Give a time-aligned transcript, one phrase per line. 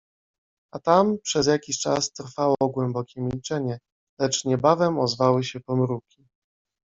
[0.73, 3.79] A tam przez jakiś czas trwało głębokie milczenie,
[4.19, 6.27] lecz niebawem ozwały się pomruki.